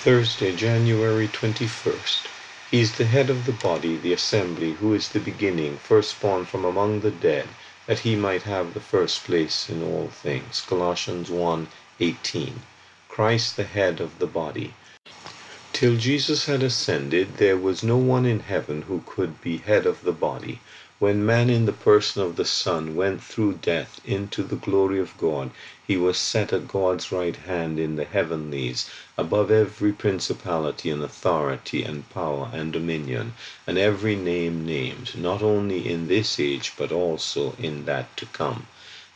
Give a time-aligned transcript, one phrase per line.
[0.00, 2.28] Thursday, January 21st.
[2.70, 6.64] He is the head of the body, the assembly, who is the beginning, firstborn from
[6.64, 7.56] among the dead,
[7.86, 10.62] that he might have the first place in all things.
[10.62, 12.66] Colossians 1:18.
[13.08, 14.78] Christ the head of the body.
[15.72, 20.02] Till Jesus had ascended, there was no one in heaven who could be head of
[20.02, 20.64] the body.
[21.00, 25.16] When man in the person of the Son went through death into the glory of
[25.16, 25.50] God,
[25.86, 31.82] he was set at God's right hand in the heavenlies, above every principality and authority
[31.84, 33.32] and power and dominion,
[33.66, 38.66] and every name named, not only in this age but also in that to come.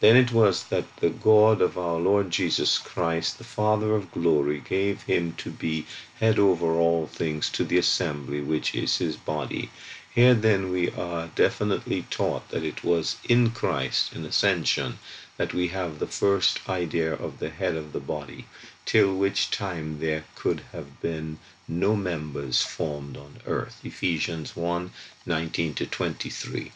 [0.00, 4.60] Then it was that the God of our Lord Jesus Christ, the Father of glory,
[4.66, 5.86] gave him to be
[6.18, 9.68] head over all things to the assembly, which is his body
[10.12, 14.98] here then we are definitely taught that it was in Christ, in ascension,
[15.36, 18.46] that we have the first idea of the head of the body,
[18.84, 21.38] till which time there could have been
[21.68, 23.80] no members formed on earth.
[23.84, 24.90] Ephesians 1
[25.26, 26.72] 19 23.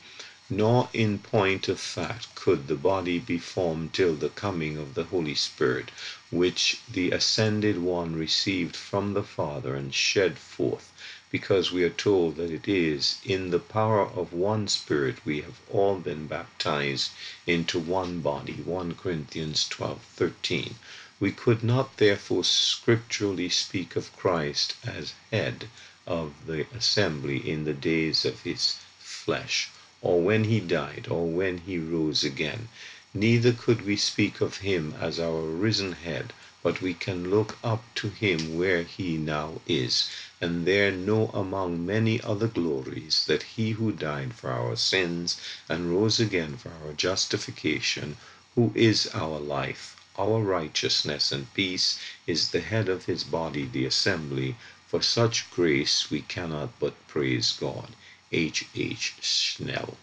[0.56, 5.02] Nor in point of fact could the body be formed till the coming of the
[5.02, 5.90] Holy Spirit,
[6.30, 10.92] which the ascended one received from the Father and shed forth
[11.28, 15.58] because we are told that it is in the power of one Spirit we have
[15.68, 17.10] all been baptized
[17.48, 18.52] into one body.
[18.52, 20.76] 1 Corinthians 12 13.
[21.18, 25.66] We could not therefore scripturally speak of Christ as head
[26.06, 29.68] of the assembly in the days of his flesh,
[30.04, 32.68] or when he died, or when he rose again.
[33.14, 36.32] Neither could we speak of him as our risen head
[36.64, 40.08] but we can look up to him where he now is,
[40.40, 45.38] and there know among many other glories that he who died for our sins
[45.68, 48.16] and rose again for our justification,
[48.54, 53.84] who is our life, our righteousness and peace, is the head of his body, the
[53.84, 54.56] assembly.
[54.88, 57.88] For such grace we cannot but praise God.
[58.36, 58.64] H.
[58.74, 59.14] H.
[59.20, 59.96] Snell.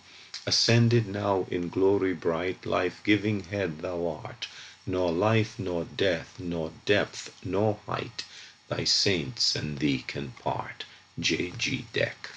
[0.46, 4.47] Ascended now in glory bright, life giving head thou art
[4.88, 8.24] nor life, nor death, nor depth, nor height,
[8.68, 10.86] thy saints and thee can part.
[11.19, 11.52] J.
[11.56, 11.86] G.
[11.94, 12.30] Deck.